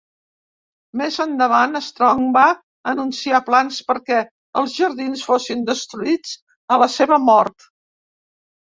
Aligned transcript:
Més 1.01 1.17
endavant, 1.25 1.77
Strong 1.87 2.23
va 2.39 2.45
anunciar 2.93 3.43
plans 3.51 3.79
perquè 3.91 4.25
els 4.63 4.77
jardins 4.81 5.29
fossin 5.31 5.65
"destruïts" 5.71 6.37
a 6.77 6.83
la 6.87 6.91
seva 6.99 7.23
mort. 7.33 7.73